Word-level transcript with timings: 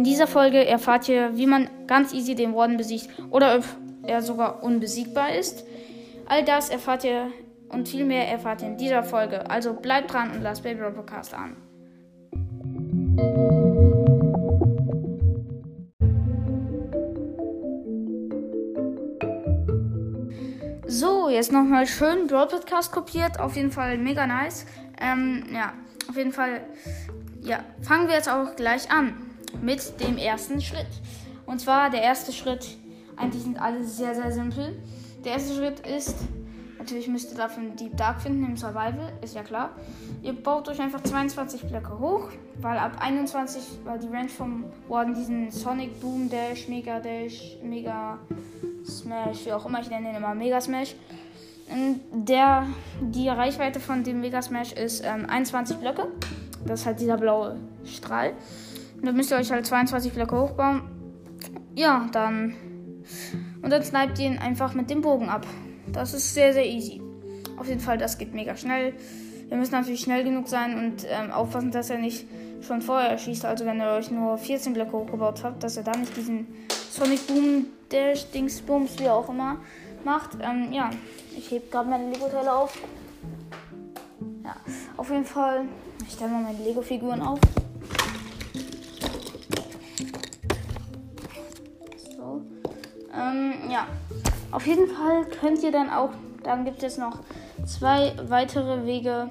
In 0.00 0.04
dieser 0.04 0.26
Folge 0.26 0.66
erfahrt 0.66 1.10
ihr, 1.10 1.36
wie 1.36 1.46
man 1.46 1.68
ganz 1.86 2.14
easy 2.14 2.34
den 2.34 2.54
Warden 2.54 2.78
besiegt 2.78 3.10
oder 3.28 3.58
ob 3.58 3.64
er 4.02 4.22
sogar 4.22 4.62
unbesiegbar 4.62 5.34
ist. 5.34 5.66
All 6.24 6.42
das 6.42 6.70
erfahrt 6.70 7.04
ihr 7.04 7.30
und 7.68 7.86
viel 7.86 8.06
mehr 8.06 8.26
erfahrt 8.26 8.62
ihr 8.62 8.68
in 8.68 8.78
dieser 8.78 9.02
Folge. 9.02 9.50
Also 9.50 9.74
bleibt 9.74 10.10
dran 10.10 10.30
und 10.30 10.40
lasst 10.40 10.62
Baby 10.62 10.80
Roll 10.80 10.92
Podcast 10.92 11.34
an. 11.34 11.54
So, 20.86 21.28
jetzt 21.28 21.52
nochmal 21.52 21.86
schön 21.86 22.26
Brawl 22.26 22.48
Podcast 22.48 22.90
kopiert. 22.90 23.38
Auf 23.38 23.54
jeden 23.54 23.70
Fall 23.70 23.98
mega 23.98 24.26
nice. 24.26 24.64
Ähm, 24.98 25.44
ja, 25.52 25.74
auf 26.08 26.16
jeden 26.16 26.32
Fall. 26.32 26.62
Ja, 27.42 27.58
fangen 27.82 28.08
wir 28.08 28.14
jetzt 28.14 28.30
auch 28.30 28.56
gleich 28.56 28.90
an 28.90 29.29
mit 29.62 30.00
dem 30.00 30.16
ersten 30.16 30.60
Schritt. 30.60 30.86
Und 31.46 31.60
zwar 31.60 31.90
der 31.90 32.02
erste 32.02 32.32
Schritt. 32.32 32.76
Eigentlich 33.16 33.42
sind 33.42 33.60
alle 33.60 33.84
sehr, 33.84 34.14
sehr 34.14 34.32
simpel. 34.32 34.80
Der 35.24 35.32
erste 35.32 35.54
Schritt 35.54 35.80
ist, 35.86 36.14
natürlich 36.78 37.08
müsst 37.08 37.32
ihr 37.32 37.36
dafür 37.36 37.62
einen 37.62 37.76
Deep 37.76 37.96
Dark 37.96 38.22
finden 38.22 38.44
im 38.44 38.56
Survival, 38.56 39.12
ist 39.20 39.34
ja 39.34 39.42
klar. 39.42 39.70
Ihr 40.22 40.32
baut 40.32 40.68
euch 40.68 40.80
einfach 40.80 41.02
22 41.02 41.62
Blöcke 41.62 41.98
hoch, 41.98 42.28
weil 42.60 42.78
ab 42.78 42.92
21, 43.00 43.62
weil 43.84 43.98
die 43.98 44.08
Range 44.08 44.28
vom 44.28 44.64
Warden 44.88 45.14
diesen 45.14 45.50
Sonic 45.50 46.00
Boom 46.00 46.30
Dash, 46.30 46.68
Mega 46.68 47.00
Dash, 47.00 47.56
Mega 47.62 48.18
Smash, 48.86 49.44
wie 49.44 49.52
auch 49.52 49.66
immer, 49.66 49.80
ich 49.80 49.90
nenne 49.90 50.10
ihn 50.10 50.16
immer 50.16 50.34
Mega 50.34 50.60
Smash. 50.60 50.94
Der, 52.12 52.66
die 53.00 53.28
Reichweite 53.28 53.78
von 53.78 54.02
dem 54.02 54.20
Mega 54.20 54.42
Smash 54.42 54.72
ist 54.72 55.04
ähm, 55.04 55.26
21 55.28 55.76
Blöcke. 55.76 56.08
Das 56.66 56.80
ist 56.80 56.86
halt 56.86 57.00
dieser 57.00 57.16
blaue 57.16 57.56
Strahl. 57.84 58.32
Dann 59.02 59.16
müsst 59.16 59.30
ihr 59.30 59.36
euch 59.36 59.50
halt 59.50 59.66
22 59.66 60.12
Blöcke 60.12 60.40
hochbauen. 60.40 60.82
Ja, 61.74 62.08
dann. 62.12 62.54
Und 63.62 63.70
dann 63.70 63.82
sniped 63.82 64.18
ihr 64.18 64.26
ihn 64.26 64.38
einfach 64.38 64.74
mit 64.74 64.90
dem 64.90 65.00
Bogen 65.00 65.28
ab. 65.28 65.46
Das 65.92 66.14
ist 66.14 66.34
sehr, 66.34 66.52
sehr 66.52 66.66
easy. 66.66 67.00
Auf 67.56 67.68
jeden 67.68 67.80
Fall, 67.80 67.98
das 67.98 68.18
geht 68.18 68.34
mega 68.34 68.56
schnell. 68.56 68.94
Ihr 69.50 69.56
müsst 69.56 69.72
natürlich 69.72 70.00
schnell 70.00 70.24
genug 70.24 70.48
sein 70.48 70.78
und 70.78 71.06
ähm, 71.08 71.32
aufpassen, 71.32 71.72
dass 71.72 71.90
er 71.90 71.98
nicht 71.98 72.26
schon 72.62 72.82
vorher 72.82 73.18
schießt. 73.18 73.44
Also 73.44 73.66
wenn 73.66 73.80
ihr 73.80 73.90
euch 73.90 74.10
nur 74.10 74.38
14 74.38 74.72
Blöcke 74.72 74.92
hochgebaut 74.92 75.42
habt, 75.42 75.62
dass 75.62 75.76
er 75.76 75.82
dann 75.82 76.00
nicht 76.00 76.16
diesen 76.16 76.46
Sonic 76.90 77.26
Boom 77.26 77.66
Dash 77.90 78.30
Dingsbums, 78.30 78.98
wie 78.98 79.08
auch 79.08 79.28
immer, 79.28 79.56
macht. 80.04 80.30
Ähm, 80.40 80.72
ja, 80.72 80.90
ich 81.36 81.50
heb 81.50 81.70
gerade 81.70 81.88
meine 81.88 82.10
Lego-Teile 82.10 82.52
auf. 82.52 82.78
Ja, 84.44 84.54
auf 84.96 85.10
jeden 85.10 85.24
Fall. 85.24 85.62
Ich 86.06 86.14
stelle 86.14 86.30
mal 86.30 86.42
meine 86.42 86.62
Lego-Figuren 86.62 87.20
auf. 87.22 87.40
Ähm, 93.20 93.70
ja. 93.70 93.86
Auf 94.50 94.66
jeden 94.66 94.88
Fall 94.88 95.26
könnt 95.40 95.62
ihr 95.62 95.72
dann 95.72 95.90
auch, 95.90 96.10
dann 96.42 96.64
gibt 96.64 96.82
es 96.82 96.98
noch 96.98 97.18
zwei 97.66 98.14
weitere 98.28 98.84
Wege. 98.84 99.30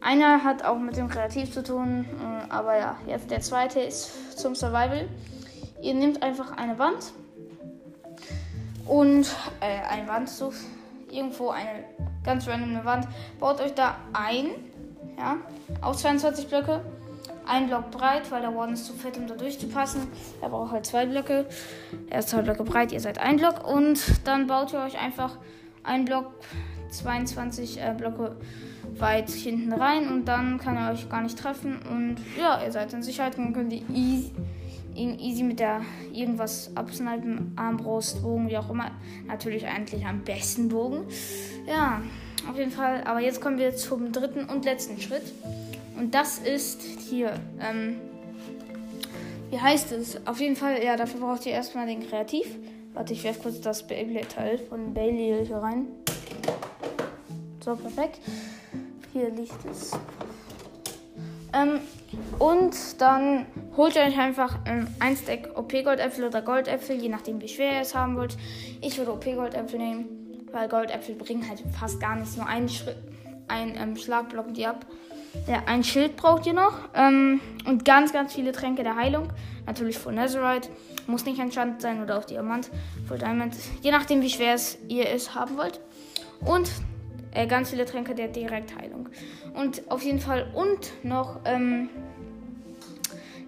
Einer 0.00 0.44
hat 0.44 0.64
auch 0.64 0.78
mit 0.78 0.96
dem 0.96 1.08
Kreativ 1.08 1.52
zu 1.52 1.62
tun, 1.62 2.04
äh, 2.04 2.52
aber 2.52 2.78
ja, 2.78 2.96
jetzt 3.06 3.30
der 3.30 3.40
zweite 3.40 3.80
ist 3.80 4.38
zum 4.38 4.54
Survival. 4.54 5.08
Ihr 5.80 5.94
nehmt 5.94 6.22
einfach 6.22 6.56
eine 6.56 6.78
Wand 6.78 7.12
und 8.86 9.26
äh, 9.60 9.86
eine 9.90 10.06
Wand 10.06 10.28
sucht 10.28 10.58
irgendwo 11.10 11.50
eine 11.50 11.84
ganz 12.24 12.48
random 12.48 12.84
Wand, 12.84 13.06
baut 13.38 13.60
euch 13.60 13.74
da 13.74 13.96
ein, 14.12 14.46
ja, 15.16 15.36
aus 15.80 15.98
22 15.98 16.48
Blöcke, 16.48 16.80
ein 17.46 17.68
Block 17.68 17.90
breit, 17.90 18.30
weil 18.30 18.40
der 18.40 18.54
Warden 18.54 18.74
ist 18.74 18.86
zu 18.86 18.92
fett, 18.94 19.16
um 19.16 19.26
da 19.26 19.34
durchzupassen. 19.34 20.08
Er 20.40 20.48
braucht 20.48 20.72
halt 20.72 20.86
zwei 20.86 21.06
Blöcke. 21.06 21.46
Er 22.10 22.18
ist 22.18 22.30
zwei 22.30 22.42
Blöcke 22.42 22.64
breit, 22.64 22.92
ihr 22.92 23.00
seid 23.00 23.18
ein 23.18 23.36
Block 23.36 23.66
und 23.66 24.00
dann 24.24 24.46
baut 24.46 24.72
ihr 24.72 24.80
euch 24.80 25.00
einfach 25.00 25.38
ein 25.82 26.04
Block 26.04 26.32
22 26.90 27.80
äh, 27.80 27.94
Blöcke 27.96 28.36
weit 28.98 29.30
hinten 29.30 29.72
rein 29.72 30.08
und 30.08 30.26
dann 30.26 30.58
kann 30.58 30.76
er 30.76 30.92
euch 30.92 31.08
gar 31.08 31.22
nicht 31.22 31.38
treffen 31.38 31.80
und 31.90 32.16
ja, 32.38 32.62
ihr 32.62 32.70
seid 32.70 32.92
in 32.92 33.02
Sicherheit 33.02 33.36
und 33.38 33.52
könnt 33.52 33.72
ihn 33.72 34.32
easy 34.94 35.42
mit 35.42 35.58
der 35.58 35.80
irgendwas 36.12 36.70
absnipen, 36.76 37.52
Armbrust, 37.56 38.22
Bogen, 38.22 38.48
wie 38.48 38.56
auch 38.56 38.70
immer. 38.70 38.92
Natürlich 39.26 39.66
eigentlich 39.66 40.06
am 40.06 40.20
besten 40.20 40.68
Bogen. 40.68 41.04
Ja, 41.66 42.00
auf 42.48 42.56
jeden 42.56 42.70
Fall. 42.70 43.02
Aber 43.04 43.20
jetzt 43.20 43.40
kommen 43.40 43.58
wir 43.58 43.74
zum 43.74 44.12
dritten 44.12 44.44
und 44.44 44.64
letzten 44.64 45.00
Schritt. 45.00 45.32
Und 45.96 46.14
das 46.14 46.38
ist 46.38 46.82
hier, 46.82 47.34
ähm, 47.60 48.00
wie 49.50 49.60
heißt 49.60 49.92
es? 49.92 50.26
Auf 50.26 50.40
jeden 50.40 50.56
Fall, 50.56 50.82
ja, 50.82 50.96
dafür 50.96 51.20
braucht 51.20 51.46
ihr 51.46 51.52
erstmal 51.52 51.86
den 51.86 52.06
Kreativ. 52.08 52.46
Warte, 52.92 53.12
ich 53.12 53.24
werfe 53.24 53.40
kurz 53.42 53.60
das 53.60 53.86
Beyblade-Teil 53.86 54.58
von 54.58 54.94
Bailey 54.94 55.44
hier 55.46 55.56
rein. 55.56 55.86
So, 57.64 57.74
perfekt. 57.76 58.20
Hier 59.12 59.30
liegt 59.30 59.64
es. 59.70 59.92
Ähm, 61.52 61.80
und 62.38 63.00
dann 63.00 63.46
holt 63.76 63.96
ihr 63.96 64.02
euch 64.02 64.18
einfach 64.18 64.58
ähm, 64.66 64.88
ein 64.98 65.16
Stack 65.16 65.56
OP-Goldäpfel 65.56 66.24
oder 66.24 66.42
Goldäpfel, 66.42 66.96
je 66.96 67.08
nachdem 67.08 67.40
wie 67.40 67.48
schwer 67.48 67.72
ihr 67.72 67.80
es 67.80 67.94
haben 67.94 68.16
wollt. 68.16 68.36
Ich 68.80 68.98
würde 68.98 69.12
OP-Goldäpfel 69.12 69.78
nehmen, 69.78 70.48
weil 70.52 70.68
Goldäpfel 70.68 71.14
bringen 71.14 71.48
halt 71.48 71.62
fast 71.78 72.00
gar 72.00 72.16
nichts. 72.16 72.36
Nur 72.36 72.46
einen, 72.46 72.68
Schritt, 72.68 72.96
einen 73.48 73.76
ähm, 73.76 73.96
Schlag 73.96 74.30
blocken 74.30 74.54
die 74.54 74.66
ab. 74.66 74.84
Ja, 75.46 75.62
ein 75.66 75.84
Schild 75.84 76.16
braucht 76.16 76.46
ihr 76.46 76.52
noch. 76.52 76.74
Ähm, 76.94 77.40
und 77.66 77.84
ganz, 77.84 78.12
ganz 78.12 78.34
viele 78.34 78.52
Tränke 78.52 78.82
der 78.82 78.96
Heilung. 78.96 79.28
Natürlich 79.66 79.98
Full 79.98 80.14
Netherite. 80.14 80.68
Muss 81.06 81.24
nicht 81.24 81.38
Enchant 81.38 81.82
sein 81.82 82.02
oder 82.02 82.18
auch 82.18 82.24
Diamant. 82.24 82.70
Full 83.06 83.18
Diamond. 83.18 83.54
Je 83.82 83.90
nachdem, 83.90 84.22
wie 84.22 84.30
schwer 84.30 84.54
es 84.54 84.78
ihr 84.88 85.08
es 85.08 85.34
haben 85.34 85.56
wollt. 85.56 85.80
Und 86.40 86.70
äh, 87.32 87.46
ganz 87.46 87.70
viele 87.70 87.84
Tränke 87.84 88.14
der 88.14 88.28
Direktheilung. 88.28 89.08
Und 89.54 89.90
auf 89.90 90.02
jeden 90.02 90.20
Fall 90.20 90.50
und 90.54 90.92
noch 91.04 91.40
ähm, 91.44 91.88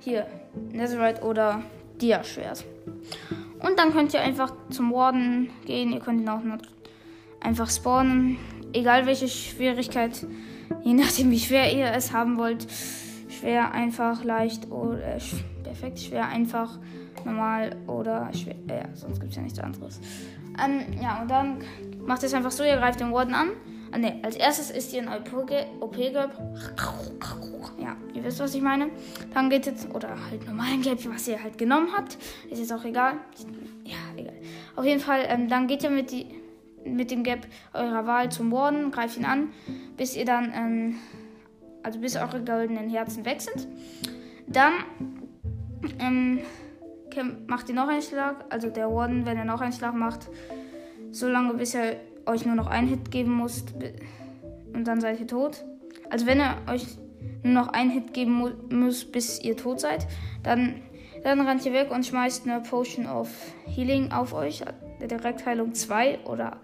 hier 0.00 0.26
Netherite 0.72 1.22
oder 1.22 1.62
Dia-Schwert. 2.00 2.64
Und 3.60 3.78
dann 3.78 3.92
könnt 3.92 4.12
ihr 4.12 4.20
einfach 4.20 4.52
zum 4.70 4.92
Warden 4.92 5.50
gehen. 5.64 5.92
Ihr 5.92 6.00
könnt 6.00 6.20
ihn 6.20 6.28
auch 6.28 6.42
noch 6.42 6.58
einfach 7.40 7.70
spawnen. 7.70 8.38
Egal 8.72 9.06
welche 9.06 9.28
Schwierigkeit, 9.28 10.26
je 10.82 10.94
nachdem 10.94 11.30
wie 11.30 11.38
schwer 11.38 11.72
ihr 11.72 11.92
es 11.92 12.12
haben 12.12 12.36
wollt. 12.36 12.66
Schwer, 13.28 13.72
einfach, 13.72 14.24
leicht 14.24 14.70
oder 14.70 15.16
äh, 15.16 15.20
perfekt, 15.62 15.98
schwer, 16.00 16.28
einfach, 16.28 16.78
normal 17.24 17.76
oder 17.86 18.30
schwer. 18.32 18.54
Äh, 18.68 18.78
ja, 18.78 18.88
sonst 18.94 19.20
gibt 19.20 19.30
es 19.30 19.36
ja 19.36 19.42
nichts 19.42 19.58
anderes. 19.58 20.00
Ähm, 20.64 20.98
ja, 21.02 21.20
und 21.20 21.30
dann 21.30 21.58
macht 22.06 22.22
ihr 22.22 22.26
es 22.26 22.34
einfach 22.34 22.50
so, 22.50 22.64
ihr 22.64 22.76
greift 22.76 23.00
den 23.00 23.12
Warden 23.12 23.34
an. 23.34 23.48
Ah, 23.92 23.98
ne, 23.98 24.18
als 24.22 24.36
erstes 24.36 24.70
ist 24.70 24.90
hier 24.90 25.02
ein 25.02 25.08
OP-Gap. 25.08 26.30
Ja, 27.78 27.96
ihr 28.14 28.24
wisst, 28.24 28.40
was 28.40 28.54
ich 28.54 28.62
meine. 28.62 28.90
Dann 29.32 29.50
geht 29.50 29.66
jetzt, 29.66 29.94
oder 29.94 30.08
halt 30.08 30.46
normalen 30.46 30.82
Gap, 30.82 30.98
was 31.08 31.28
ihr 31.28 31.42
halt 31.42 31.56
genommen 31.58 31.88
habt. 31.96 32.16
Ist 32.50 32.58
jetzt 32.58 32.72
auch 32.72 32.84
egal. 32.84 33.14
Ja, 33.84 33.96
egal. 34.16 34.34
Auf 34.74 34.84
jeden 34.84 35.00
Fall, 35.00 35.20
ähm, 35.28 35.48
dann 35.48 35.66
geht 35.66 35.82
ihr 35.82 35.90
mit, 35.90 36.10
die, 36.10 36.26
mit 36.86 37.10
dem 37.10 37.22
Gap 37.22 37.46
eurer 37.74 38.06
Wahl 38.06 38.30
zum 38.30 38.50
Warden, 38.52 38.90
greift 38.90 39.16
ihn 39.16 39.24
an, 39.24 39.48
bis 39.96 40.16
ihr 40.16 40.24
dann, 40.24 40.52
ähm, 40.54 40.96
also 41.82 42.00
bis 42.00 42.16
eure 42.16 42.42
goldenen 42.42 42.88
Herzen 42.90 43.24
weg 43.24 43.40
sind. 43.40 43.68
Dann, 44.46 44.72
ähm, 45.98 46.40
macht 47.46 47.68
ihr 47.68 47.74
noch 47.74 47.88
einen 47.88 48.02
Schlag. 48.02 48.44
Also 48.50 48.70
der 48.70 48.92
Warden, 48.92 49.26
wenn 49.26 49.38
er 49.38 49.44
noch 49.44 49.60
einen 49.60 49.72
Schlag 49.72 49.94
macht, 49.94 50.28
so 51.12 51.28
lange 51.28 51.54
bis 51.54 51.74
er 51.74 51.96
euch 52.26 52.44
nur 52.44 52.54
noch 52.54 52.66
einen 52.66 52.88
Hit 52.88 53.10
geben 53.10 53.32
muss 53.32 53.64
und 54.72 54.84
dann 54.84 55.00
seid 55.00 55.20
ihr 55.20 55.26
tot. 55.26 55.64
Also 56.10 56.26
wenn 56.26 56.40
er 56.40 56.56
euch 56.68 56.84
nur 57.42 57.54
noch 57.54 57.68
einen 57.68 57.90
Hit 57.90 58.12
geben 58.12 58.32
mu 58.32 58.50
muss, 58.70 59.04
bis 59.04 59.40
ihr 59.42 59.56
tot 59.56 59.80
seid, 59.80 60.06
dann, 60.42 60.82
dann 61.22 61.40
rennt 61.40 61.64
ihr 61.64 61.72
weg 61.72 61.90
und 61.90 62.04
schmeißt 62.04 62.46
eine 62.46 62.60
Potion 62.60 63.06
of 63.06 63.28
Healing 63.66 64.12
auf 64.12 64.32
euch. 64.32 64.62
Direktheilung 65.00 65.74
2 65.74 66.20
oder 66.24 66.58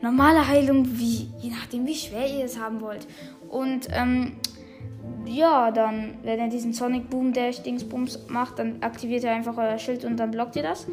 normale 0.00 0.46
Heilung, 0.46 0.86
wie, 0.98 1.28
je 1.38 1.50
nachdem 1.50 1.86
wie 1.86 1.94
schwer 1.94 2.26
ihr 2.26 2.44
es 2.44 2.58
haben 2.58 2.80
wollt. 2.80 3.06
Und 3.48 3.88
ähm, 3.90 4.32
ja, 5.26 5.70
dann, 5.70 6.18
wenn 6.22 6.38
er 6.38 6.48
diesen 6.48 6.72
Sonic 6.72 7.10
Boom 7.10 7.32
Dash 7.32 7.62
Dingsbums 7.62 8.26
macht, 8.28 8.58
dann 8.58 8.82
aktiviert 8.82 9.24
er 9.24 9.34
einfach 9.34 9.56
euer 9.56 9.78
Schild 9.78 10.04
und 10.04 10.16
dann 10.16 10.30
blockt 10.30 10.56
ihr 10.56 10.62
das. 10.62 10.86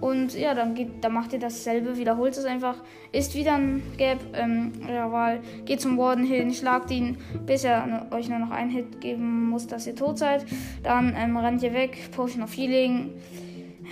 Und 0.00 0.36
ja, 0.36 0.54
dann, 0.54 0.74
geht, 0.74 1.04
dann 1.04 1.12
macht 1.12 1.32
ihr 1.32 1.38
dasselbe, 1.38 1.96
wiederholt 1.96 2.36
es 2.36 2.44
einfach. 2.44 2.76
Ist 3.12 3.34
wieder 3.34 3.54
ein 3.54 3.82
Gap 3.98 4.18
ähm, 4.32 4.72
eurer 4.88 5.12
Wahl. 5.12 5.40
Geht 5.64 5.80
zum 5.80 5.96
Warden 5.96 6.24
hin, 6.24 6.52
schlagt 6.52 6.90
ihn, 6.90 7.18
bis 7.46 7.62
er 7.62 8.08
euch 8.10 8.28
nur 8.28 8.40
noch 8.40 8.50
einen 8.50 8.70
Hit 8.70 9.00
geben 9.00 9.48
muss, 9.48 9.66
dass 9.68 9.86
ihr 9.86 9.94
tot 9.94 10.18
seid. 10.18 10.44
Dann 10.82 11.14
ähm, 11.16 11.36
rennt 11.36 11.62
ihr 11.62 11.72
weg, 11.72 12.10
Potion 12.10 12.42
of 12.42 12.56
Healing, 12.56 13.10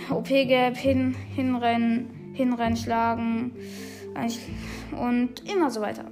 OP-Gap, 0.09 0.75
hin, 0.75 1.15
hinrennen, 1.33 2.09
hinrennen, 2.41 2.77
schlagen 2.77 3.53
und 4.99 5.49
immer 5.49 5.69
so 5.69 5.81
weiter. 5.81 6.05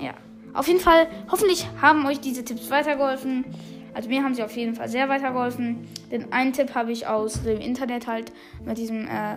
Ja. 0.00 0.14
Auf 0.52 0.68
jeden 0.68 0.80
Fall, 0.80 1.08
hoffentlich 1.30 1.66
haben 1.82 2.06
euch 2.06 2.20
diese 2.20 2.44
Tipps 2.44 2.70
weitergeholfen. 2.70 3.44
Also 3.92 4.08
mir 4.08 4.22
haben 4.22 4.34
sie 4.34 4.42
auf 4.42 4.56
jeden 4.56 4.74
Fall 4.74 4.88
sehr 4.88 5.08
weitergeholfen. 5.08 5.86
Den 6.10 6.32
einen 6.32 6.52
Tipp 6.52 6.74
habe 6.74 6.92
ich 6.92 7.06
aus 7.06 7.42
dem 7.42 7.60
Internet 7.60 8.06
halt 8.06 8.32
mit 8.64 8.78
diesem 8.78 9.06
äh, 9.06 9.36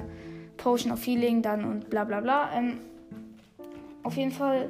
Potion 0.58 0.92
of 0.92 1.06
Healing 1.06 1.42
dann 1.42 1.64
und 1.64 1.90
bla 1.90 2.04
bla 2.04 2.22
bla. 2.22 2.50
Ähm, 2.56 2.80
auf 4.04 4.16
jeden 4.16 4.32
Fall, 4.32 4.70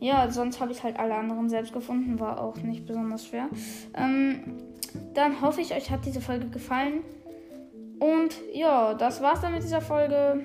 ja, 0.00 0.30
sonst 0.30 0.60
habe 0.60 0.72
ich 0.72 0.82
halt 0.82 0.98
alle 0.98 1.14
anderen 1.14 1.48
selbst 1.48 1.72
gefunden, 1.72 2.18
war 2.20 2.40
auch 2.40 2.56
nicht 2.56 2.86
besonders 2.86 3.26
schwer. 3.26 3.48
Ähm, 3.94 4.58
dann 5.14 5.40
hoffe 5.40 5.60
ich, 5.60 5.74
euch 5.74 5.90
hat 5.90 6.04
diese 6.06 6.20
Folge 6.20 6.48
gefallen. 6.48 7.00
Und 7.98 8.34
ja, 8.52 8.94
das 8.94 9.20
war's 9.20 9.40
dann 9.40 9.52
mit 9.52 9.62
dieser 9.62 9.80
Folge. 9.80 10.44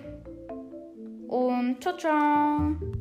Und 1.34 1.82
ciao, 1.82 1.98
ciao. 1.98 2.93